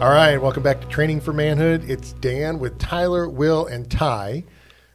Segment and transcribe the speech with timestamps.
[0.00, 1.84] All right, welcome back to Training for Manhood.
[1.86, 4.44] It's Dan with Tyler, Will, and Ty.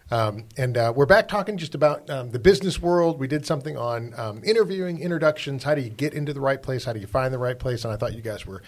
[0.09, 3.19] Um, and uh, we're back talking just about um, the business world.
[3.19, 5.63] We did something on um, interviewing, introductions.
[5.63, 6.85] How do you get into the right place?
[6.85, 7.85] How do you find the right place?
[7.85, 8.63] And I thought you guys were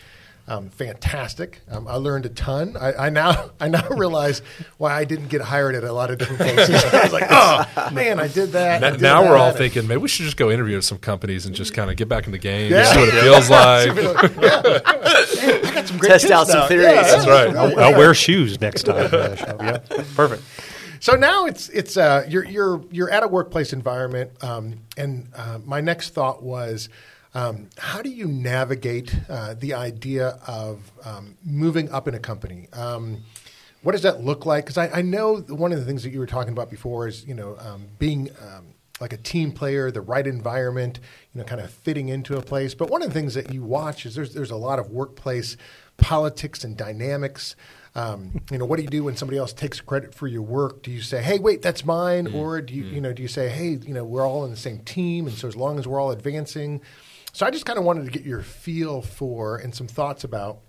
[0.47, 1.59] um, fantastic.
[1.69, 2.77] Um, I learned a ton.
[2.79, 4.41] I, I, now I now realize
[4.77, 6.83] why I didn't get hired at a lot of different places.
[6.93, 8.81] I was like, oh man, I did that.
[8.81, 9.29] Now, did now that.
[9.29, 11.91] we're all thinking maybe we should just go interview at some companies and just kind
[11.91, 12.85] of get back in the game, Yeah.
[12.93, 13.91] see what it feels like.
[15.39, 16.67] Hey, I got some Test tips out some now.
[16.67, 16.85] theories.
[16.85, 17.55] Yeah, That's right.
[17.55, 19.09] I'll, I'll wear shoes next time.
[19.11, 19.35] Uh.
[19.59, 20.43] Yeah, perfect.
[20.99, 25.59] So now it's it's uh, you're you're you're at a workplace environment, um, and uh,
[25.63, 26.89] my next thought was,
[27.37, 32.67] um, how do you navigate uh, the idea of um, moving up in a company?
[32.73, 33.23] Um,
[33.83, 34.65] what does that look like?
[34.65, 37.25] Because I, I know one of the things that you were talking about before is
[37.27, 40.99] you know um, being um, like a team player, the right environment,
[41.31, 42.73] you know, kind of fitting into a place.
[42.73, 45.57] But one of the things that you watch is there's there's a lot of workplace
[45.97, 47.55] politics and dynamics.
[47.93, 50.81] Um, you know, what do you do when somebody else takes credit for your work?
[50.81, 53.47] Do you say, "Hey, wait, that's mine," or do you, you know, do you say,
[53.49, 56.01] "Hey, you know, we're all in the same team, and so as long as we're
[56.01, 56.81] all advancing."
[57.33, 60.59] So I just kind of wanted to get your feel for and some thoughts about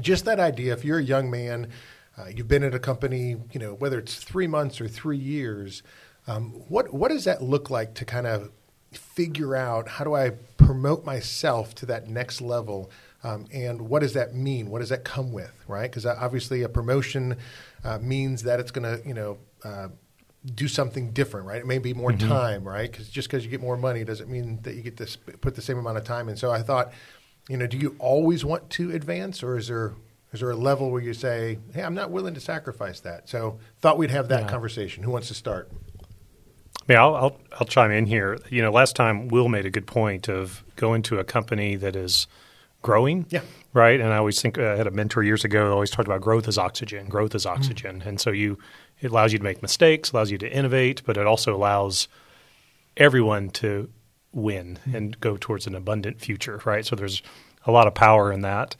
[0.00, 0.72] just that idea.
[0.72, 1.70] If you're a young man,
[2.16, 5.82] uh, you've been at a company, you know, whether it's three months or three years,
[6.26, 8.50] um, what what does that look like to kind of
[8.92, 12.90] figure out how do I promote myself to that next level?
[13.24, 14.70] Um, and what does that mean?
[14.70, 15.90] What does that come with, right?
[15.90, 17.36] Because obviously, a promotion
[17.84, 19.88] uh, means that it's going to, you know, uh,
[20.54, 21.60] do something different, right?
[21.60, 22.28] It may be more mm-hmm.
[22.28, 22.90] time, right?
[22.90, 25.54] Because just because you get more money doesn't mean that you get to sp- put
[25.54, 26.36] the same amount of time in.
[26.36, 26.92] So I thought,
[27.48, 29.94] you know, do you always want to advance, or is there
[30.32, 33.28] is there a level where you say, "Hey, I'm not willing to sacrifice that"?
[33.28, 35.02] So thought we'd have that conversation.
[35.02, 35.70] Who wants to start?
[36.86, 38.38] Mean, I'll, I'll I'll chime in here.
[38.48, 41.94] You know, last time Will made a good point of going to a company that
[41.96, 42.26] is
[42.82, 43.26] growing.
[43.30, 43.42] Yeah.
[43.72, 44.00] Right.
[44.00, 45.66] And I always think uh, I had a mentor years ago.
[45.66, 47.08] who Always talked about growth is oxygen.
[47.08, 48.02] Growth is oxygen.
[48.04, 48.58] And so you
[49.00, 52.08] it allows you to make mistakes, allows you to innovate, but it also allows
[52.96, 53.88] everyone to
[54.32, 56.60] win and go towards an abundant future.
[56.64, 56.84] Right.
[56.84, 57.22] So there's
[57.64, 58.74] a lot of power in that.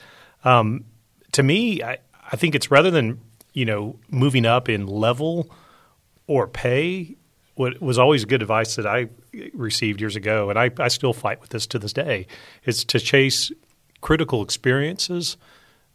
[0.45, 0.85] Um,
[1.33, 1.99] to me, I,
[2.33, 3.21] I think it's rather than
[3.53, 5.51] you know moving up in level
[6.27, 7.17] or pay
[7.55, 9.09] what was always good advice that I
[9.53, 12.29] received years ago, and I, I still fight with this to this day,
[12.65, 13.51] is to chase
[14.01, 15.37] critical experiences,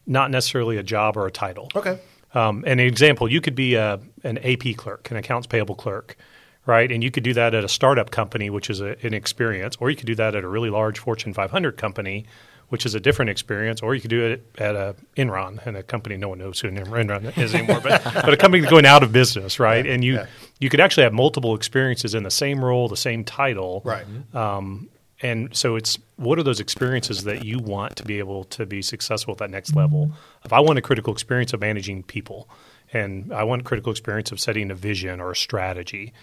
[0.06, 1.70] not necessarily a job or a title.
[1.76, 2.00] Okay.
[2.34, 6.18] Um, an example, you could be a, an AP clerk, an accounts payable clerk,
[6.66, 6.92] right?
[6.92, 9.90] And you could do that at a startup company, which is a, an experience, or
[9.90, 12.26] you could do that at a really large Fortune 500 company,
[12.70, 15.84] which is a different experience, or you could do it at a Enron, and a
[15.84, 19.12] company no one knows who Enron is anymore, but, but a company going out of
[19.12, 19.86] business, right?
[19.86, 20.26] and you yeah.
[20.60, 24.06] you could actually have multiple experiences in the same role, the same title, Right.
[24.34, 24.90] um,
[25.24, 28.82] and so it's what are those experiences that you want to be able to be
[28.82, 30.12] successful at that next level?
[30.46, 32.48] If I want a critical experience of managing people,
[32.92, 36.14] and I want a critical experience of setting a vision or a strategy,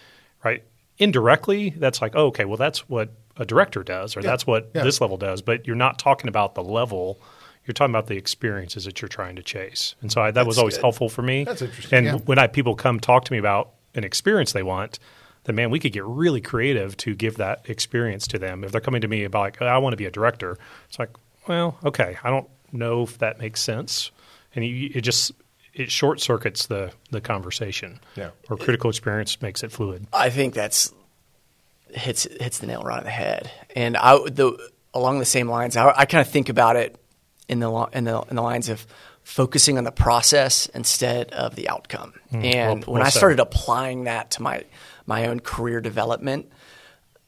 [0.45, 0.63] right?
[0.99, 4.85] Indirectly, that's like, oh, okay, well, that's what a director does, or that's what Yeah.
[4.85, 5.41] this level does.
[5.43, 7.19] But you're not talking about the level.
[7.67, 9.95] You're talking about the experiences that you're trying to chase.
[10.03, 11.45] And so I, that was always helpful for me.
[11.45, 12.15] That's interesting, And yeah.
[12.27, 14.99] when I people come talk to me about an experience they want,
[15.45, 18.65] then man, we could get really creative to give that experience to them.
[18.65, 20.59] If they're coming to me about like, I want to be a director,
[20.89, 21.11] it's like,
[21.49, 24.11] well, okay, I don't know if that makes sense,
[24.55, 25.33] and you, it just
[25.75, 28.01] it short circuits the the conversation.
[28.17, 28.31] Yeah.
[28.49, 30.07] Or critical experience makes it fluid.
[30.13, 30.93] I think that's
[31.89, 33.51] hits hits the nail right on the head.
[33.75, 34.57] And I the
[34.93, 36.97] along the same lines, I, I kind of think about it
[37.49, 38.87] in the in the in the lines of
[39.23, 42.15] focusing on the process instead of the outcome.
[42.33, 43.19] Mm, and well- when well I said.
[43.19, 44.65] started applying that to my
[45.11, 46.47] my own career development,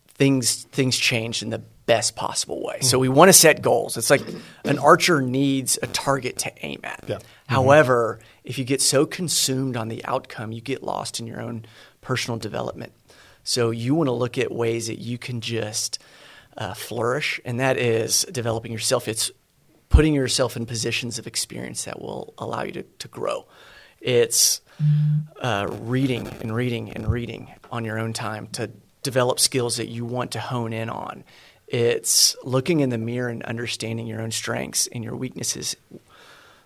[0.06, 2.78] things things changed in the best possible way.
[2.80, 3.96] So we want to set goals.
[3.96, 4.22] It's like
[4.64, 7.04] an archer needs a target to aim at.
[7.08, 7.18] Yeah.
[7.48, 11.66] However, if you get so consumed on the outcome, you get lost in your own
[12.00, 12.92] personal development.
[13.42, 15.98] So you want to look at ways that you can just
[16.56, 19.08] uh, flourish, and that is developing yourself.
[19.08, 19.32] It's
[19.88, 23.46] putting yourself in positions of experience that will allow you to, to grow.
[24.00, 24.60] It's
[25.40, 28.70] uh, reading and reading and reading on your own time to
[29.02, 31.24] develop skills that you want to hone in on.
[31.66, 35.76] It's looking in the mirror and understanding your own strengths and your weaknesses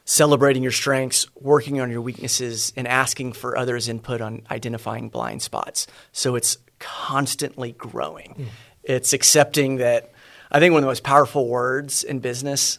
[0.07, 5.43] celebrating your strengths, working on your weaknesses, and asking for others' input on identifying blind
[5.43, 5.87] spots.
[6.13, 8.35] So it's constantly growing.
[8.39, 8.47] Mm.
[8.85, 10.13] It's accepting that
[10.51, 12.79] I think one of the most powerful words in business,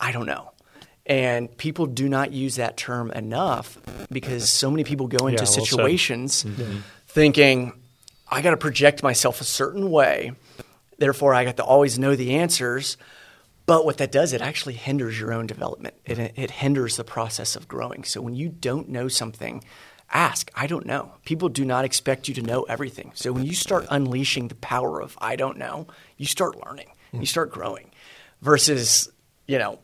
[0.00, 0.49] I don't know.
[1.10, 3.76] And people do not use that term enough
[4.12, 6.78] because so many people go into yeah, well situations mm-hmm.
[7.08, 7.72] thinking,
[8.30, 10.30] I got to project myself a certain way.
[10.98, 12.96] Therefore, I got to always know the answers.
[13.66, 15.96] But what that does, it actually hinders your own development.
[16.04, 18.04] It, it hinders the process of growing.
[18.04, 19.64] So when you don't know something,
[20.12, 20.48] ask.
[20.54, 21.10] I don't know.
[21.24, 23.10] People do not expect you to know everything.
[23.14, 27.26] So when you start unleashing the power of I don't know, you start learning, you
[27.26, 27.90] start growing.
[28.42, 29.10] Versus,
[29.48, 29.80] you know,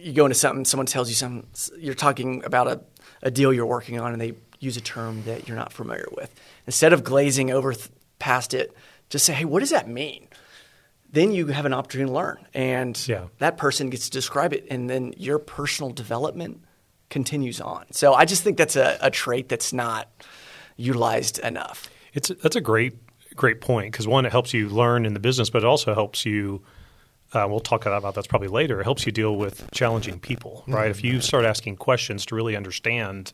[0.00, 1.46] you go into something, someone tells you something,
[1.78, 2.80] you're talking about a,
[3.22, 6.34] a deal you're working on, and they use a term that you're not familiar with.
[6.66, 7.88] Instead of glazing over th-
[8.18, 8.74] past it,
[9.08, 10.28] just say, hey, what does that mean?
[11.12, 12.46] Then you have an opportunity to learn.
[12.54, 13.26] And yeah.
[13.38, 14.66] that person gets to describe it.
[14.70, 16.62] And then your personal development
[17.08, 17.86] continues on.
[17.90, 20.08] So I just think that's a, a trait that's not
[20.76, 21.90] utilized enough.
[22.14, 22.96] It's that's a great
[23.34, 26.24] great point because one, it helps you learn in the business, but it also helps
[26.24, 26.62] you.
[27.32, 28.80] Uh, we'll talk about that's probably later.
[28.80, 30.82] It helps you deal with challenging people, right?
[30.82, 30.90] Mm-hmm.
[30.90, 33.32] If you start asking questions to really understand,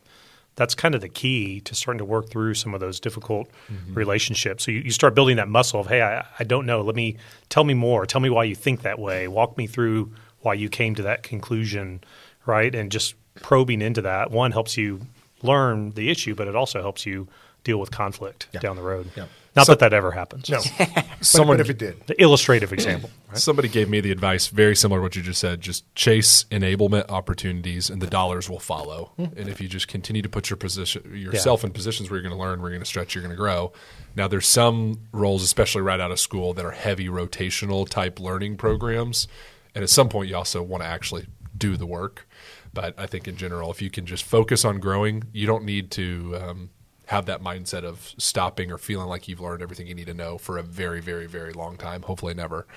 [0.55, 3.93] that's kind of the key to starting to work through some of those difficult mm-hmm.
[3.93, 4.65] relationships.
[4.65, 6.81] So you, you, start building that muscle of, hey, I, I don't know.
[6.81, 7.17] Let me
[7.49, 8.05] tell me more.
[8.05, 9.27] Tell me why you think that way.
[9.27, 10.11] Walk me through
[10.41, 12.03] why you came to that conclusion,
[12.45, 12.73] right?
[12.73, 15.01] And just probing into that one helps you
[15.43, 17.27] learn the issue, but it also helps you
[17.67, 18.61] deal with conflict yeah.
[18.61, 19.11] down the road.
[19.15, 19.25] Yeah.
[19.53, 20.49] Not so, that that ever happens.
[20.49, 20.61] No,
[21.21, 22.07] someone if it did.
[22.07, 23.11] The illustrative example.
[23.27, 23.39] Right?
[23.39, 25.59] Somebody gave me the advice, very similar to what you just said.
[25.59, 29.11] Just chase enablement opportunities, and the dollars will follow.
[29.19, 29.37] Mm.
[29.37, 31.67] And if you just continue to put your position yourself yeah.
[31.67, 33.37] in positions where you're going to learn, where you're going to stretch, you're going to
[33.37, 33.73] grow.
[34.15, 38.55] Now, there's some roles, especially right out of school, that are heavy rotational type learning
[38.55, 39.27] programs,
[39.75, 41.27] and at some point, you also want to actually
[41.57, 42.29] do the work.
[42.73, 45.91] But I think in general, if you can just focus on growing, you don't need
[45.91, 46.69] to um,
[47.07, 50.37] have that mindset of stopping or feeling like you've learned everything you need to know
[50.37, 52.01] for a very, very, very long time.
[52.01, 52.67] Hopefully, never.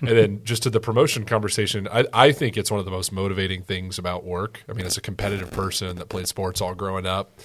[0.00, 3.12] and then just to the promotion conversation, I, I think it's one of the most
[3.12, 4.64] motivating things about work.
[4.68, 7.38] I mean, as a competitive person that played sports all growing up,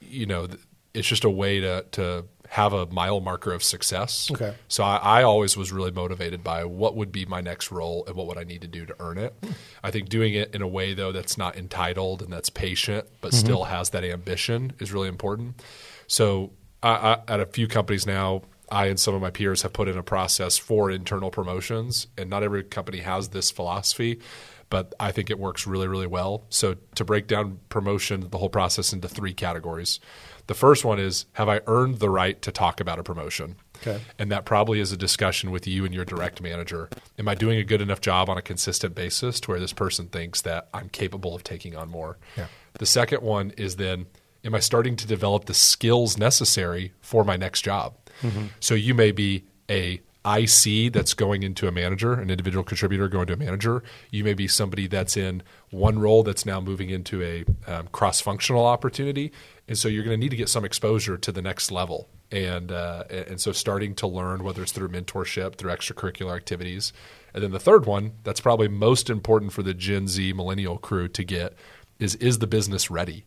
[0.00, 0.46] you know,
[0.92, 4.30] it's just a way to to have a mile marker of success.
[4.30, 4.54] Okay.
[4.68, 8.16] So I, I, always was really motivated by what would be my next role and
[8.16, 9.34] what would I need to do to earn it.
[9.82, 13.32] I think doing it in a way though that's not entitled and that's patient but
[13.32, 13.38] mm-hmm.
[13.38, 15.62] still has that ambition is really important.
[16.06, 16.52] So
[16.82, 19.88] I, I, at a few companies now, I and some of my peers have put
[19.88, 24.20] in a process for internal promotions, and not every company has this philosophy
[24.70, 26.44] but I think it works really, really well.
[26.50, 30.00] So to break down promotion, the whole process into three categories.
[30.46, 33.56] The first one is Have I earned the right to talk about a promotion?
[33.78, 34.00] Okay.
[34.18, 36.88] And that probably is a discussion with you and your direct manager.
[37.18, 40.08] Am I doing a good enough job on a consistent basis to where this person
[40.08, 42.18] thinks that I'm capable of taking on more?
[42.36, 42.46] Yeah.
[42.74, 44.06] The second one is then
[44.44, 47.96] Am I starting to develop the skills necessary for my next job?
[48.22, 48.46] Mm-hmm.
[48.60, 53.26] So you may be a IC that's going into a manager, an individual contributor going
[53.28, 53.82] to a manager.
[54.10, 58.20] You may be somebody that's in one role that's now moving into a um, cross
[58.20, 59.32] functional opportunity.
[59.66, 62.08] And so you're going to need to get some exposure to the next level.
[62.30, 66.92] And, uh, and so starting to learn, whether it's through mentorship, through extracurricular activities.
[67.32, 71.08] And then the third one, that's probably most important for the Gen Z millennial crew
[71.08, 71.54] to get,
[71.98, 73.24] is is the business ready?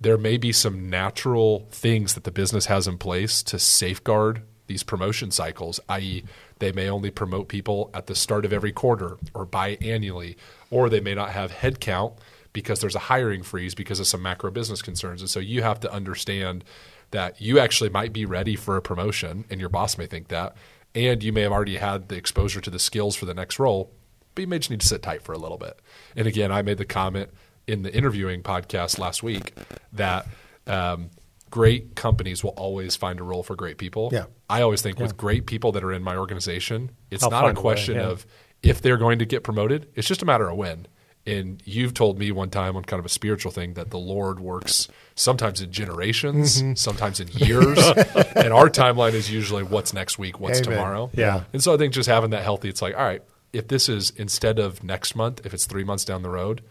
[0.00, 4.82] There may be some natural things that the business has in place to safeguard these
[4.82, 6.24] promotion cycles, i.e.,
[6.58, 10.36] they may only promote people at the start of every quarter or biannually,
[10.70, 12.14] or they may not have headcount
[12.52, 15.20] because there's a hiring freeze because of some macro business concerns.
[15.20, 16.64] And so you have to understand
[17.10, 20.56] that you actually might be ready for a promotion, and your boss may think that,
[20.94, 23.92] and you may have already had the exposure to the skills for the next role,
[24.34, 25.78] but you may just need to sit tight for a little bit.
[26.16, 27.30] And again, I made the comment
[27.66, 29.54] in the interviewing podcast last week
[29.92, 30.26] that
[30.66, 31.10] um,
[31.54, 34.10] great companies will always find a role for great people.
[34.12, 34.24] Yeah.
[34.50, 35.04] I always think yeah.
[35.04, 38.04] with great people that are in my organization, it's I'll not a question a way,
[38.06, 38.10] yeah.
[38.10, 38.26] of
[38.64, 39.86] if they're going to get promoted.
[39.94, 40.88] It's just a matter of when.
[41.24, 44.40] And you've told me one time on kind of a spiritual thing that the Lord
[44.40, 46.74] works sometimes in generations, mm-hmm.
[46.74, 47.78] sometimes in years.
[48.34, 50.72] and our timeline is usually what's next week, what's Amen.
[50.72, 51.08] tomorrow.
[51.14, 51.44] Yeah.
[51.52, 54.10] And so I think just having that healthy, it's like, all right, if this is
[54.16, 56.62] instead of next month, if it's three months down the road,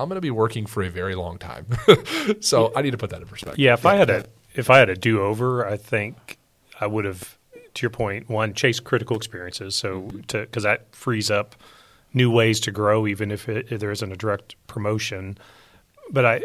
[0.00, 1.66] I'm going to be working for a very long time.
[2.40, 3.58] so I need to put that in perspective.
[3.58, 3.74] Yeah.
[3.74, 3.90] If yeah.
[3.90, 6.38] I had a, if I had a do over, I think
[6.80, 7.36] I would have,
[7.74, 9.76] to your point, one, chase critical experiences.
[9.76, 11.56] So to, cause that frees up–
[12.12, 15.38] new ways to grow, even if, it, if there isn't a direct promotion.
[16.10, 16.40] But I,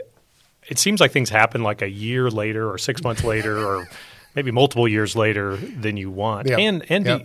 [0.68, 3.88] it seems like things happen like a year later, or six months later, or
[4.36, 6.48] maybe multiple years later than you want.
[6.48, 6.58] Yeah.
[6.58, 7.20] And and yeah.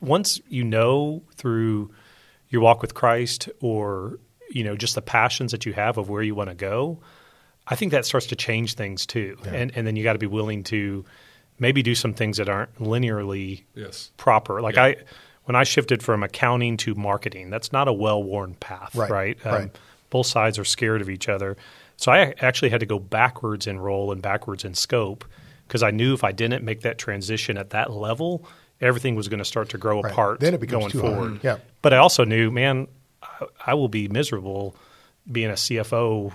[0.00, 1.90] once you know through
[2.48, 4.18] your walk with Christ, or
[4.50, 6.98] you know, just the passions that you have of where you want to go,
[7.66, 9.36] I think that starts to change things too.
[9.46, 11.04] And and then you got to be willing to
[11.58, 14.10] maybe do some things that aren't linearly Yes.
[14.16, 14.60] proper.
[14.60, 14.84] Like Yeah.
[14.84, 14.96] I
[15.44, 19.46] when I shifted from accounting to marketing, that's not a well-worn path, Right, right?
[19.46, 19.78] Um, right.
[20.10, 21.56] Both sides are scared of each other.
[21.96, 25.24] So I actually had to go backwards in role and backwards in scope
[25.66, 28.44] because I knew if I didn't make that transition at that level,
[28.80, 30.12] everything was going to start to grow Right.
[30.12, 31.14] apart Then it becomes going too hard.
[31.14, 31.40] forward.
[31.44, 31.58] Yeah.
[31.80, 32.86] But I also knew, man,
[33.22, 34.76] I, I will be miserable
[35.30, 36.32] being a CFO,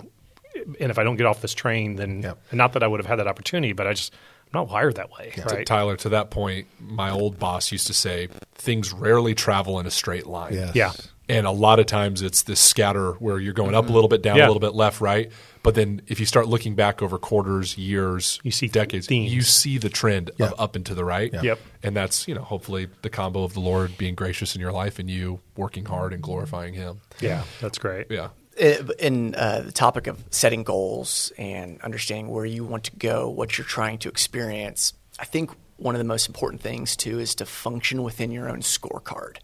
[0.80, 2.38] and if I don't get off this train, then Yep.
[2.52, 4.12] not that I would have had that opportunity, but I just
[4.46, 5.66] I'm not wired that way, To- right?
[5.66, 9.90] Tyler, to that point, my old boss used to say things rarely travel in a
[9.90, 10.52] straight line.
[10.54, 10.74] Yes.
[10.74, 10.92] Yeah.
[11.28, 14.22] And a lot of times it's this scatter where you're going up a little bit,
[14.22, 14.46] down Yeah.
[14.46, 15.30] a little bit, left, right.
[15.62, 19.32] But then if you start looking back over quarters, years, You see decades, themes.
[19.32, 20.46] you see the trend Yeah.
[20.46, 21.32] of up and to the right.
[21.32, 21.60] Yep.
[21.84, 24.98] And that's, you know, hopefully the combo of the Lord being gracious in your life
[24.98, 27.00] and you working hard and glorifying him.
[27.20, 28.08] Yeah, that's great.
[28.10, 28.30] Yeah.
[28.60, 33.28] Uh, in uh, the topic of setting goals and understanding where you want to go,
[33.30, 37.34] what you're trying to experience, I think one of the most important things too is
[37.36, 39.36] to function within your own scorecard.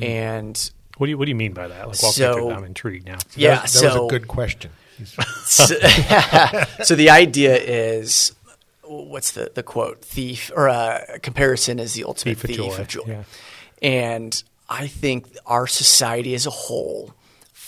[0.00, 1.88] And What do you What do you mean by that?
[1.88, 2.50] Like, walk me through.
[2.50, 3.18] I'm intrigued now.
[3.36, 4.70] yeah, that, that so was a good question.
[5.44, 5.64] So,
[6.82, 8.32] so the idea is
[8.82, 13.02] what's the, the quote thief or uh, comparison is the ultimate Thief thief, of joy,
[13.02, 13.24] of joy yeah.
[13.80, 17.14] and i think our society as a whole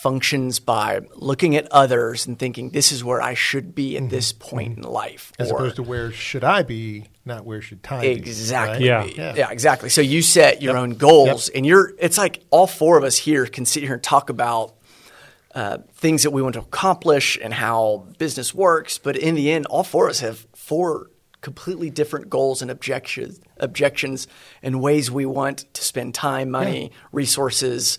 [0.00, 4.32] functions by looking at others and thinking this is where i should be at this
[4.32, 8.00] point in life As or- opposed to where should I be, not where should time
[8.00, 8.08] be.
[8.08, 8.88] Exactly.
[8.88, 9.16] right?
[9.16, 9.34] Yeah.
[9.36, 9.50] Yeah.
[9.50, 9.88] exactly.
[9.88, 11.92] So you set your own goals, and you're.
[11.98, 14.74] It's like all four of us here can sit here and talk about
[15.54, 18.98] uh, things that we want to accomplish and how business works.
[18.98, 23.40] But in the end, all four of us have four completely different goals and objections,
[23.58, 24.26] objections,
[24.62, 27.98] and ways we want to spend time, money, resources.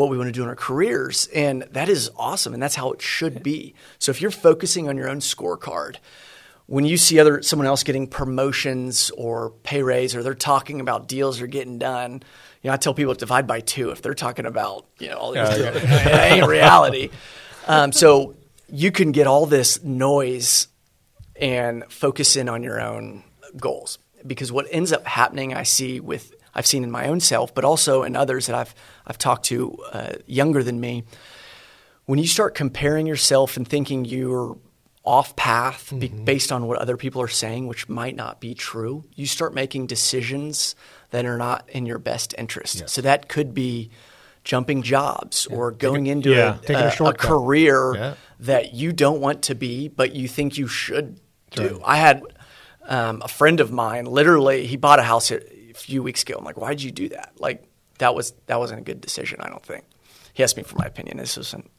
[0.00, 1.28] What we want to do in our careers.
[1.34, 2.54] And that is awesome.
[2.54, 3.74] And that's how it should be.
[3.98, 5.96] So if you're focusing on your own scorecard,
[6.64, 11.06] when you see other someone else getting promotions or pay raise or they're talking about
[11.06, 12.22] deals are getting done,
[12.62, 15.18] you know, I tell people to divide by two if they're talking about you know
[15.18, 15.76] all these deals.
[15.76, 17.10] it ain't reality.
[17.66, 18.36] Um, so
[18.70, 20.68] you can get all this noise
[21.36, 23.22] and focus in on your own
[23.58, 27.54] goals because what ends up happening, I see with I've seen in my own self,
[27.54, 28.74] but also in others that I've
[29.06, 31.04] I've talked to uh, younger than me
[32.06, 34.56] when you start comparing yourself and thinking you're
[35.04, 39.04] off path be- based on what other people are saying, which might not be true,
[39.14, 40.74] you start making decisions
[41.10, 42.88] that are not in your best interest.
[42.88, 43.90] So that could be
[44.44, 48.14] jumping jobs or going into yeah, a, a a- a career Yeah.
[48.40, 51.80] that you don't want to be, but you think you should do.
[51.84, 52.22] I had
[52.88, 54.04] um, a friend of mine.
[54.04, 55.40] Literally, he bought a house a
[55.82, 56.34] few weeks ago.
[56.38, 57.32] I'm like, why did you do that?
[57.38, 57.64] Like
[57.98, 59.40] that was that wasn't a good decision.
[59.40, 59.84] I don't think.
[60.32, 61.16] He asked me for my opinion.
[61.16, 61.70] This wasn't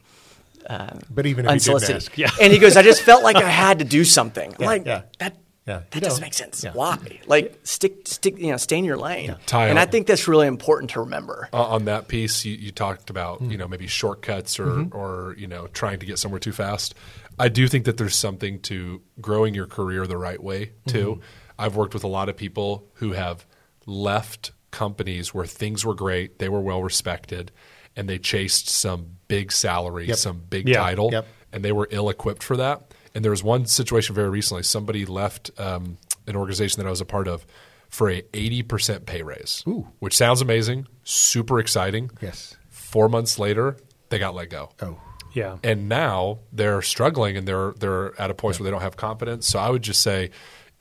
[0.67, 1.95] But even if you didn't unsolicited.
[1.97, 2.29] ask, Yeah.
[2.41, 4.55] And he goes, I just felt like I had to do something.
[4.59, 5.01] Yeah, like yeah.
[5.19, 5.37] that.
[5.67, 6.21] Yeah, That doesn't don't.
[6.21, 6.63] make sense.
[6.63, 6.71] Yeah.
[6.73, 6.97] Why?
[7.27, 8.39] Like stick, stick.
[8.39, 9.35] You know, stay in your lane.
[9.45, 11.49] Ty, and I uh, think that's really important to remember.
[11.53, 13.51] Uh, on that piece, you, you talked about Hmm.
[13.51, 14.97] you know maybe shortcuts or Mm-hmm.
[14.97, 16.95] or you know trying to get somewhere too fast.
[17.39, 21.11] I do think that there's something to growing your career the right way too.
[21.17, 21.21] Mm-hmm.
[21.59, 23.45] I've worked with a lot of people who have
[23.91, 27.51] left companies where things were great, they were well respected,
[27.95, 30.17] and they chased some big salary, Yep.
[30.17, 30.77] some big Yeah.
[30.77, 31.27] title, Yep.
[31.51, 32.93] and they were ill equipped for that.
[33.13, 34.63] And there was one situation very recently.
[34.63, 37.45] Somebody left um, an organization that I was a part of
[37.89, 39.63] for a 80% pay raise,
[39.99, 42.09] which sounds amazing, super exciting.
[42.21, 42.55] Yes.
[42.69, 43.75] Four months later,
[44.07, 44.69] they got let go.
[44.81, 44.97] Oh,
[45.33, 45.57] Yeah.
[45.63, 49.47] And now they're struggling and they're they're at a point where they don't have confidence.
[49.47, 50.29] So I would just say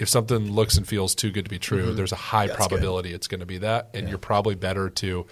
[0.01, 1.97] if something looks and feels too good to be true, mm-hmm.
[1.97, 3.91] there's a high probability it's going to be that.
[3.93, 5.27] And you're probably better to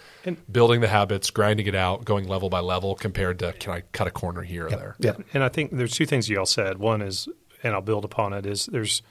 [0.51, 4.07] building the habits, grinding it out, going level by level compared to can I cut
[4.07, 4.97] a corner here or there.
[4.99, 5.15] yeah.
[5.33, 6.79] And I think there's two things you all said.
[6.79, 7.29] One is,
[7.63, 8.45] and I'll build upon it.
[8.45, 9.03] Is there's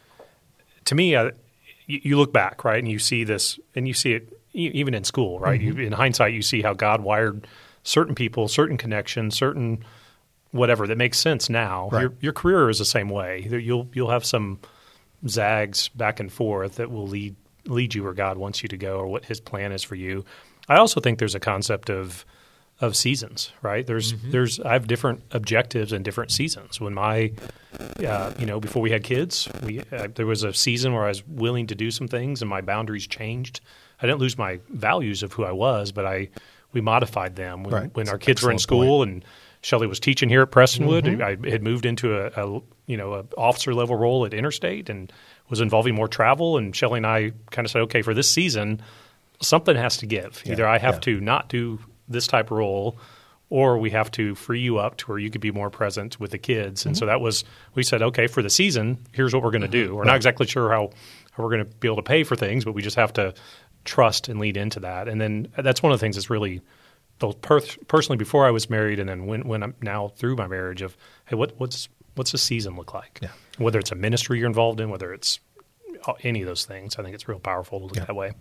[0.86, 1.32] to me, I,
[1.88, 4.94] you, you look back right, and you see this, and you see it e- even
[4.94, 5.60] in school, right?
[5.60, 5.80] Mm-hmm.
[5.80, 7.48] You, in hindsight, you see how God wired
[7.84, 9.84] certain people, certain connections, certain
[10.52, 11.90] whatever that makes sense now.
[11.92, 12.02] Right.
[12.02, 13.48] Your, your career is the same way.
[13.50, 14.60] You'll you'll have some
[15.27, 18.97] zags back and forth that will lead lead you where God wants you to go
[18.97, 20.24] or what His plan is for you.
[20.69, 22.25] I also think there's a concept of
[22.79, 23.86] of seasons, right?
[23.88, 26.79] There's there's I have different objectives and different seasons.
[26.79, 27.31] When my
[28.05, 31.09] uh, you know before we had kids, we uh, there was a season where I
[31.09, 33.62] was willing to do some things and my boundaries changed.
[34.01, 36.29] I didn't lose my values of who I was, but I
[36.74, 37.95] we modified them when, Right.
[37.95, 39.25] when our kids were in school and
[39.62, 41.04] Shelley was teaching here at Prestonwood.
[41.04, 41.46] Mm-hmm.
[41.46, 45.12] I had moved into a, a you know a officer level role at Interstate and
[45.50, 46.58] was involving more travel.
[46.58, 48.82] And Shelley and I kind of said, okay, for this season,
[49.42, 50.42] something has to give.
[50.46, 51.02] Either I have yeah.
[51.02, 52.98] to not do this type of role,
[53.50, 56.32] or we have to free you up to where you could be more present with
[56.32, 56.86] the kids.
[56.86, 57.00] And mm-hmm.
[57.00, 57.44] so that was
[57.76, 59.88] we said, okay, for the season, here's what we're going to do.
[59.88, 59.96] Mm-hmm.
[59.96, 60.92] We're not exactly sure how,
[61.32, 63.34] how we're going to be able to pay for things, but we just have to
[63.86, 65.08] trust and lead into that.
[65.08, 66.62] And then that's one of the things that's really
[67.19, 70.47] both per- personally before I was married, and then when when I'm now through my
[70.47, 73.19] marriage of hey, what what's what's the season look like?
[73.21, 73.29] Yeah.
[73.57, 75.39] Whether it's a ministry you're involved in, whether it's
[76.05, 78.33] uh, any of those things, I think it's real powerful to look that way.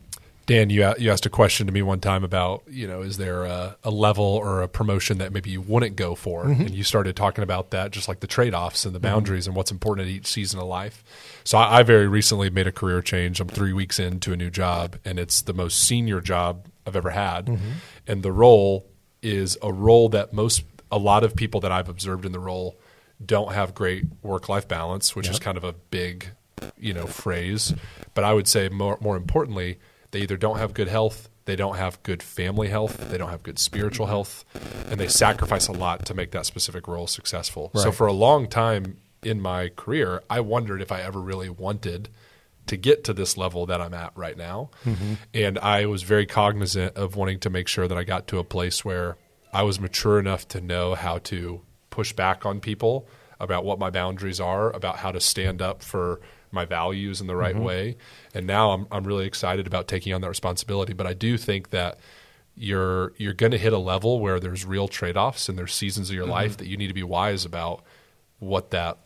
[0.47, 3.45] Dan, you you asked a question to me one time about you know is there
[3.45, 7.17] a, a level or a promotion that maybe you wouldn't go for, and you started
[7.17, 10.13] talking about that, just like the trade offs and the boundaries and what's important at
[10.13, 11.03] each season of life.
[11.43, 13.41] So I, I very recently made a career change.
[13.41, 17.11] I'm three weeks into a new job, and it's the most senior job I've ever
[17.11, 17.71] had, mm-hmm.
[18.07, 18.87] and the role
[19.23, 22.79] is a role that most a lot of people that I've observed in the role
[23.25, 26.29] don't have great work life balance, which is kind of a big
[26.79, 27.75] you know phrase.
[28.15, 29.79] But I would say more more importantly,
[30.11, 33.43] they either don't have good health, they don't have good family health, they don't have
[33.43, 34.45] good spiritual health,
[34.91, 37.71] and they sacrifice a lot to make that specific role successful.
[37.75, 42.09] So for a long time in my career, I wondered if I ever really wanted
[42.67, 44.71] to get to this level that I'm at right now.
[44.85, 45.15] Mm-hmm.
[45.35, 48.45] And I was very cognizant of wanting to make sure that I got to a
[48.45, 49.17] place where
[49.53, 53.09] I was mature enough to know how to push back on people
[53.41, 56.21] about what my boundaries are, about how to stand up for
[56.51, 57.65] my values in the right mm-hmm.
[57.65, 57.97] way.
[58.35, 60.93] And now I'm I'm really excited about taking on that responsibility.
[60.93, 61.99] But I do think that
[62.55, 66.17] you're you're going to hit a level where there's real trade-offs and there's seasons of
[66.17, 66.33] your mm-hmm.
[66.33, 67.85] life that you need to be wise about
[68.39, 68.99] what that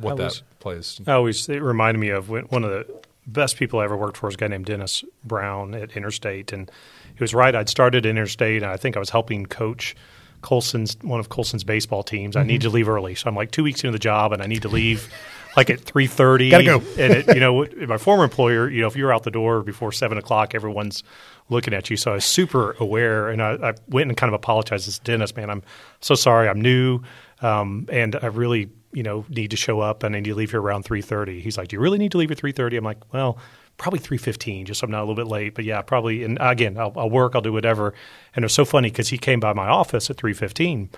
[0.00, 1.00] what I that plays.
[1.06, 2.86] I always it reminded me of one of the
[3.26, 6.70] best people I ever worked for was a guy named Dennis Brown at Interstate, and
[7.14, 7.54] he was right.
[7.54, 9.94] I'd started at Interstate, and I think I was helping coach
[10.42, 12.36] Colson's one of Colson's baseball teams.
[12.36, 14.46] I need to leave early, so I'm like two weeks into the job, and I
[14.46, 15.12] need to leave
[15.56, 16.50] like at three thirty.
[16.50, 16.76] Gotta go.
[16.98, 19.92] and it, you know, my former employer, you know, if you're out the door before
[19.92, 21.02] seven o'clock, everyone's
[21.50, 21.96] looking at you.
[21.96, 25.36] So I was super aware, and I, I went and kind of apologized to Dennis,
[25.36, 25.50] man.
[25.50, 25.62] I'm
[26.00, 26.48] so sorry.
[26.48, 27.00] I'm new,
[27.42, 30.50] um, and I really, you know, need to show up, and I need to leave
[30.50, 31.40] here around three thirty.
[31.40, 32.76] He's like, "Do you really need to leave at three thirty?
[32.76, 33.38] I'm like, "Well."
[33.78, 35.54] Probably three fifteen, just so I'm not a little bit late.
[35.54, 36.22] But yeah, probably.
[36.22, 37.94] And again, I'll, I'll work, I'll do whatever.
[38.36, 40.90] And it was so funny because he came by my office at three fifteen.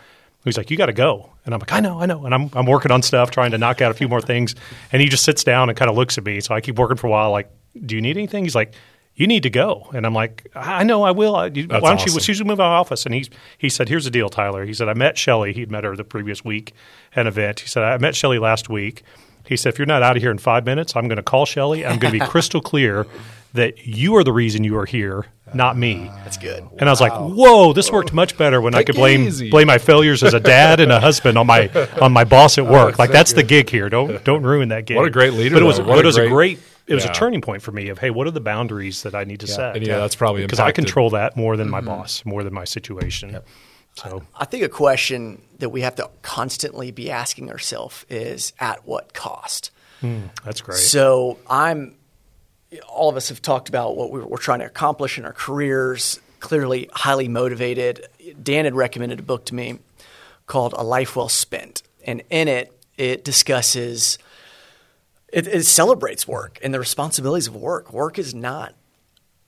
[0.45, 2.51] He's like, "You got to go," and I'm like, "I know, I know." And I'm
[2.55, 4.57] I'm working on stuff, trying to knock out a few more things.
[4.91, 6.41] And he just sits down and kind of looks at me.
[6.41, 7.31] So I keep working for a while.
[7.31, 7.53] Like,
[7.87, 8.75] "Do you need anything?" He's like,
[9.15, 11.35] "You need to go." And I'm like, "I know, I will.
[11.37, 11.65] I, why don't you?
[11.71, 11.83] awesome.
[11.83, 13.27] Why don't you move my office?" And he
[13.59, 15.53] he said, "Here's the deal, Tyler." He said, "I met Shelly.
[15.53, 16.73] He'd met her the previous week
[17.15, 19.03] at an event." He said, "I met Shelly last week."
[19.47, 21.47] He said, "If you're not out of here in five minutes, I'm going to call
[21.47, 21.85] Shelly.
[21.85, 23.07] I'm going to be crystal clear
[23.55, 26.65] that you are the reason you are here, not me." That's good.
[26.79, 29.51] And I was like, "Whoa, this worked much better when I could blame easy.
[29.51, 31.69] blame my failures as a dad and a husband on my
[32.01, 32.99] on my boss at oh, work.
[32.99, 33.89] like that's the gig here.
[33.91, 35.83] Don't don't ruin that gig." What a great leader, But it was though.
[35.85, 37.11] but What it a was a great- great it was Yeah.
[37.11, 39.47] a turning point for me of hey, what are the boundaries that I need to
[39.47, 39.77] set?
[39.77, 41.89] And yeah, that's probably because I control that more than my mm-hmm.
[41.89, 43.39] boss, more than my situation.
[43.95, 48.87] So I think a question that we have to constantly be asking ourselves is at
[48.87, 49.71] what cost?
[50.01, 50.79] Hmm, that's great.
[50.79, 51.97] So I'm.
[52.89, 56.21] All of us have talked about what we're, we're trying to accomplish in our careers.
[56.41, 58.07] Clearly, highly motivated.
[58.43, 59.79] Dan had recommended a book to me
[60.47, 64.19] called "A Life Well Spent," and in it, it discusses.
[65.33, 67.93] It, it celebrates work and the responsibilities of work.
[67.93, 68.75] Work is not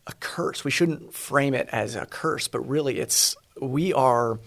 [0.07, 0.64] a curse.
[0.64, 4.40] We shouldn't frame it as a curse, but really, it's we are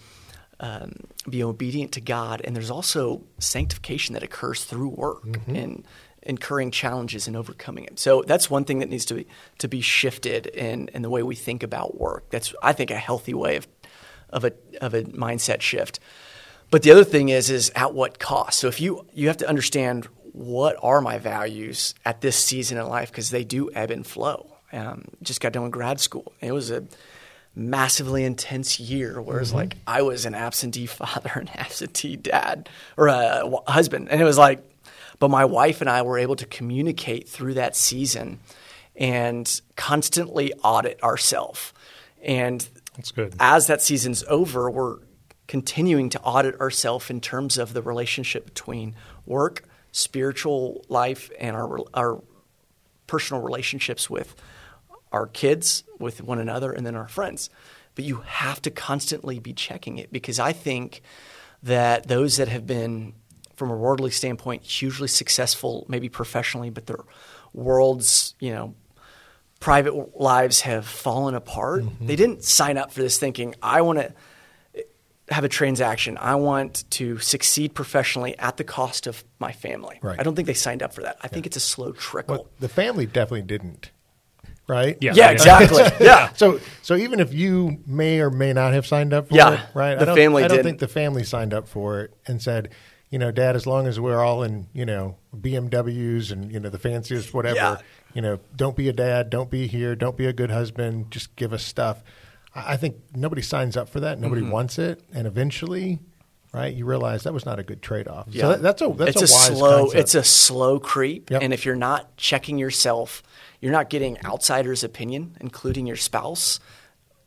[0.60, 0.92] um,
[1.28, 5.86] be obedient to God, and there's also sanctification that occurs through work and
[6.22, 7.98] incurring challenges and overcoming it.
[7.98, 9.26] So that's one thing that needs to be
[9.58, 12.28] to be shifted in in the way we think about work.
[12.30, 13.68] That's I think a healthy way of
[14.30, 16.00] of a of a mindset shift.
[16.70, 18.58] But the other thing is is at what cost.
[18.58, 22.88] So if you you have to understand what are my values at this season in
[22.88, 24.54] life because they do ebb and flow.
[24.72, 26.32] Um, just got done with grad school.
[26.40, 26.84] It was a
[27.56, 33.40] massively intense year, whereas like I was an absentee father and absentee dad or a
[33.42, 34.62] w- husband, and it was like,
[35.18, 38.38] but my wife and I were able to communicate through that season
[38.94, 41.72] and constantly audit ourselves.
[42.22, 43.34] And That's good.
[43.40, 44.98] as that season's over, we're
[45.48, 48.94] continuing to audit ourselves in terms of the relationship between
[49.26, 49.64] work,
[49.98, 52.22] spiritual life, and our our
[53.06, 54.36] personal relationships with
[55.12, 57.50] our kids, with one another, and then our friends.
[57.94, 61.02] But you have to constantly be checking it because I think
[61.62, 63.14] that those that have been,
[63.56, 67.00] from a worldly standpoint, hugely successful, maybe professionally, but their
[67.52, 68.74] worlds, you know,
[69.58, 71.82] private lives have fallen apart.
[71.82, 72.06] Mm-hmm.
[72.06, 74.14] They didn't sign up for this thinking, I want to
[75.30, 76.16] have a transaction.
[76.18, 79.98] I want to succeed professionally at the cost of my family.
[80.02, 80.18] Right.
[80.18, 81.18] I don't think they signed up for that.
[81.20, 82.34] I think it's a slow trickle.
[82.36, 83.90] Well, the family definitely didn't.
[84.66, 84.96] right?
[85.00, 85.12] Yeah.
[85.14, 85.82] Yeah, exactly.
[86.06, 86.32] yeah.
[86.34, 89.60] So, so even if you may or may not have signed up for Yeah, it,
[89.74, 89.94] right?
[89.96, 90.66] the I don't, family I don't didn't.
[90.66, 92.70] think the family signed up for it and said,
[93.10, 96.68] you know, Dad, as long as we're all in, you know, BMWs and you know
[96.68, 97.76] the fanciest whatever, Yeah.
[98.14, 101.34] you know, don't be a dad, don't be here, don't be a good husband, just
[101.36, 102.02] give us stuff.
[102.66, 104.18] I think nobody signs up for that.
[104.18, 104.50] Nobody Mm-hmm.
[104.50, 105.98] wants it, and eventually,
[106.52, 106.72] right?
[106.74, 108.26] You realize that was not a good trade off.
[108.30, 108.42] Yeah.
[108.42, 110.00] So that, that's a that's it's a, wise slow concept.
[110.00, 111.42] it's a slow creep Yep.
[111.42, 113.22] and if you're not checking yourself
[113.60, 116.60] you're not getting outsiders opinion including your spouse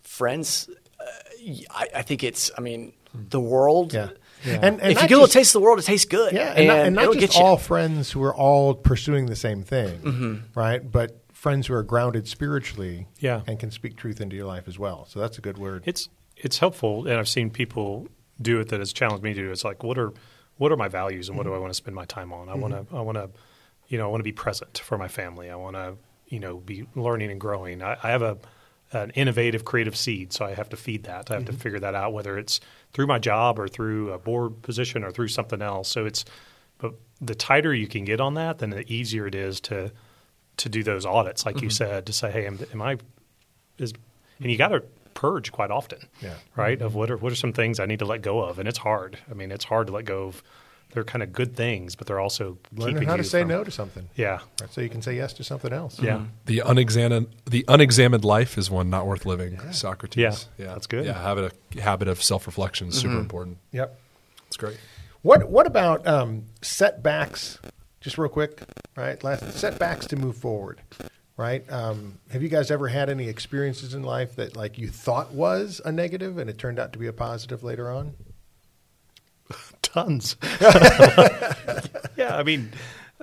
[0.02, 1.04] friends uh,
[1.72, 4.10] I, I think it's i mean the world yeah.
[4.46, 4.54] yeah.
[4.62, 6.54] And, and if you get a just- taste of the world it tastes good Yeah,
[6.56, 10.00] and, not, and not just get all friends who are all pursuing the same thing,
[10.00, 10.36] Mm-hmm.
[10.60, 10.80] right?
[10.92, 13.42] But friends who are grounded spiritually, Yeah.
[13.48, 15.08] and can speak truth into your life as well.
[15.10, 15.82] So that's a good word.
[15.88, 18.08] It's it's helpful, and I've seen people
[18.40, 19.52] do it that has challenged me to do.
[19.52, 20.14] It's like what are
[20.58, 21.58] what are my values, and what do mm-hmm.
[21.58, 22.48] I want to spend my time on?
[22.48, 22.62] I mm-hmm.
[22.62, 23.30] want to I want to
[23.88, 25.50] you know I want to be present for my family.
[25.50, 25.96] I want to
[26.28, 27.82] you know be learning and growing.
[27.82, 28.38] I, I have a
[28.94, 31.32] an innovative creative seed, so I have to feed that.
[31.32, 31.60] I have to mm-hmm.
[31.60, 32.60] figure that out, whether it's
[32.94, 35.90] through my job or through a board position or through something else.
[35.90, 36.24] So it's
[36.78, 39.92] but the tighter you can get on that, then the easier it is to
[40.62, 41.72] to do those audits, like you mm-hmm.
[41.72, 42.98] said, to say, hey, am, am I
[43.82, 43.94] is
[44.40, 46.36] and you got to purge quite often Yeah.
[46.56, 47.00] right of mm-hmm.
[47.00, 49.18] what are what are some things i need to let go of and it's hard
[49.30, 50.42] i mean it's hard to let go of
[50.94, 53.64] they're kind of good things but they're also Learning keeping how to say from- no
[53.64, 54.72] to something, yeah right?
[54.74, 56.02] So you can say yes to something else.
[56.02, 56.26] yeah mm-hmm.
[56.46, 59.60] The unexamined the unexamined life is one not worth living.
[59.72, 60.48] Socrates.
[60.58, 61.06] Yeah, that's good.
[61.06, 63.58] Yeah, habit a habit of self reflection is super important.
[63.72, 63.98] Yep.
[64.48, 64.78] It's great.
[65.22, 67.60] What What about um, setbacks?
[68.02, 68.62] Just real quick,
[68.98, 69.24] right?
[69.24, 70.82] Last setbacks to move forward,
[71.38, 71.64] right?
[71.72, 75.80] Um, have you guys ever had any experiences in life that like you thought was
[75.86, 78.14] a negative and it turned out to be a positive later on?
[79.82, 80.38] tons
[82.16, 82.72] yeah i mean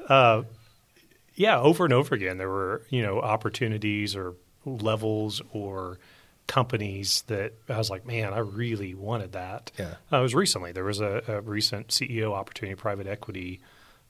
[0.08, 0.42] uh,
[1.34, 4.34] yeah over and over again there were you know opportunities or
[4.66, 5.98] levels or
[6.46, 9.94] companies that i was like man i really wanted that Yeah.
[10.12, 13.60] uh, it was recently there was a, a recent ceo opportunity private equity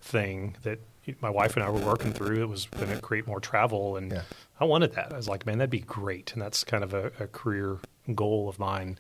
[0.01, 0.79] thing that
[1.21, 4.13] my wife and i were working through it was going to create more travel and
[4.13, 4.23] Yeah.
[4.61, 7.07] i wanted that i was like man that'd be great and that's kind of a,
[7.19, 7.79] a career
[8.15, 8.99] goal of mine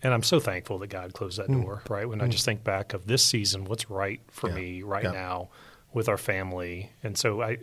[0.00, 2.08] and I'm so thankful that God closed that door, right?
[2.08, 4.54] When I just think back of this season, what's right for Yeah.
[4.54, 5.10] me right Yeah.
[5.10, 5.48] now
[5.92, 6.92] with our family.
[7.02, 7.58] And so I,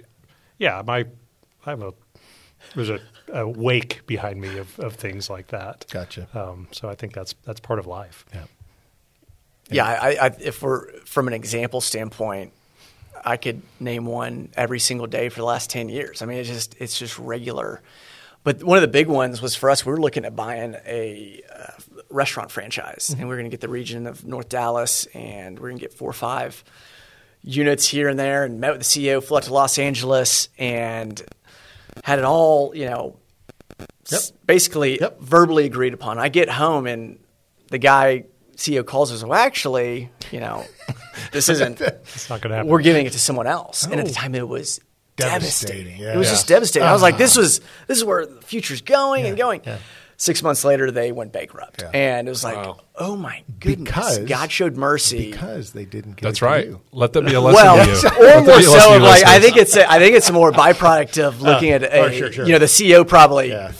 [0.57, 1.05] yeah, my,
[1.65, 1.93] I have a,
[2.75, 2.99] there's a,
[3.31, 5.85] a wake behind me of, of things like that.
[5.89, 6.27] Gotcha.
[6.33, 8.25] Um, so I think that's, that's part of life.
[8.33, 8.43] Yeah.
[9.69, 12.51] Yeah, I, I, if we're from an example standpoint,
[13.25, 16.21] I could name one every single day for the last ten years.
[16.21, 17.81] I mean, it's just it's just regular.
[18.43, 19.83] But one of the big ones was for us.
[19.85, 21.71] We were looking at buying a uh,
[22.11, 25.69] restaurant franchise, and we are going to get the region of North Dallas, and we're
[25.69, 26.63] going to get four or five
[27.41, 28.43] units here and there.
[28.43, 31.19] And met with the CEO, flew out to Los Angeles, and
[32.03, 33.17] had it all, you know,
[34.11, 35.21] s- basically Yep.
[35.21, 36.19] verbally agreed upon.
[36.19, 37.17] I get home and
[37.71, 39.23] the guy CEO calls us.
[39.23, 40.65] Well, actually, you know,
[41.31, 41.81] this isn't.
[42.15, 42.71] It's not going to happen.
[42.71, 43.83] we're giving it to someone else.
[43.85, 44.13] And at the Oh.
[44.15, 44.79] time, it was
[45.17, 46.01] Devastating, devastating.
[46.01, 46.13] yeah.
[46.13, 46.33] It was Yeah.
[46.33, 46.87] just devastating.
[46.87, 47.41] I was like, this Ah.
[47.41, 49.61] was this is where the future's going and going.
[49.65, 49.77] yeah.
[50.17, 51.89] Six months later, they went bankrupt, Yeah.
[51.93, 52.77] and it was like, Wow.
[52.97, 55.29] oh my goodness, Because- God showed mercy.
[55.31, 56.65] Because they didn't get That's it right.
[56.67, 56.79] you.
[56.93, 57.97] Let that be a lesson well, to you.
[58.25, 59.99] Or more be a lesson so to of you like I think it's a, I
[59.99, 62.45] think it's a more byproduct of looking at a oh, sure, sure.
[62.45, 63.73] you know the CEO probably Yeah.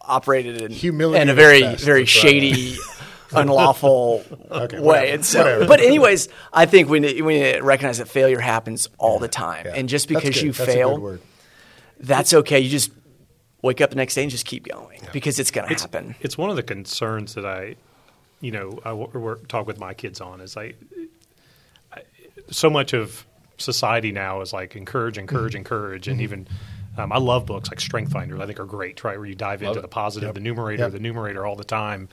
[0.00, 1.84] operated in, Humility in a very best.
[1.84, 2.72] very shady.
[2.72, 2.78] right.
[3.30, 5.10] shady, unlawful whatever, way.
[5.12, 5.66] And so, whatever.
[5.66, 9.28] but anyways, I think we need, we need to recognize that failure happens all the
[9.28, 9.74] time, Yeah.
[9.76, 11.18] and just because you That's fail,
[11.98, 12.60] that's okay.
[12.60, 12.90] You just
[13.62, 16.14] wake up the next day and just keep going because it's going to happen.
[16.20, 17.76] It's one of the concerns that I,
[18.40, 20.72] you know, I work, talk with my kids on is I,
[21.92, 22.00] I,
[22.50, 23.26] so much of
[23.58, 25.58] society now is like encourage, encourage, Mm-hmm.
[25.58, 26.48] encourage, and even
[26.96, 28.40] um, I love books like Strength Finder.
[28.40, 29.18] I think are great, right?
[29.18, 29.82] Where you dive into it.
[29.82, 30.34] the positive, Yep.
[30.34, 30.92] the numerator, Yep.
[30.92, 32.08] the numerator all the time.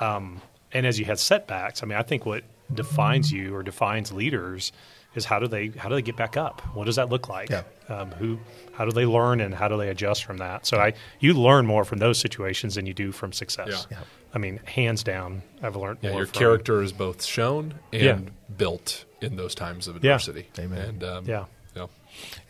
[0.00, 0.40] Um,
[0.72, 4.72] and as you had setbacks, I mean, I think what defines you or defines leaders
[5.14, 6.62] is how do they how do they get back up?
[6.74, 7.50] What does that look like?
[7.50, 7.64] Yeah.
[7.90, 8.38] Um, who
[8.72, 10.64] how do they learn and how do they adjust from that?
[10.66, 13.86] So I you learn more from those situations than you do from success.
[13.90, 13.98] Yeah.
[13.98, 14.04] Yeah.
[14.34, 16.20] I mean, hands down, I've learned Yeah, more.
[16.20, 18.18] your from- character is both shown and Yeah.
[18.56, 20.12] built in those times of Yeah.
[20.12, 20.48] adversity.
[20.58, 20.78] Amen.
[20.88, 21.44] And um, Yeah.
[21.76, 21.86] yeah.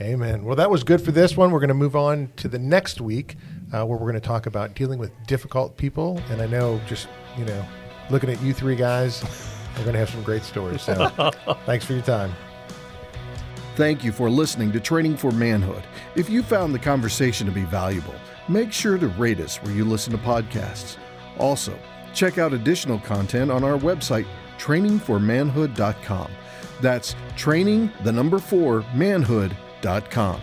[0.00, 0.44] Amen.
[0.44, 1.50] Well, that was good for this one.
[1.50, 3.36] We're going to move on to the next week
[3.72, 6.20] uh, where we're going to talk about dealing with difficult people.
[6.30, 7.64] And I know just, you know,
[8.10, 9.22] looking at you three guys,
[9.76, 10.82] we're going to have some great stories.
[10.82, 11.08] So
[11.66, 12.32] thanks for your time.
[13.74, 15.82] Thank you for listening to Training for Manhood.
[16.14, 18.14] If you found the conversation to be valuable,
[18.48, 20.98] make sure to rate us where you listen to podcasts.
[21.38, 21.78] Also,
[22.12, 24.26] check out additional content on our website,
[24.58, 26.30] trainingformanhood.com.
[26.82, 30.40] That's training, the number four, manhood.com.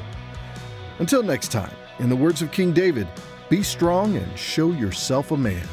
[0.98, 3.10] Until next time, In the words of King David,
[3.50, 5.68] be strong and show yourself a man.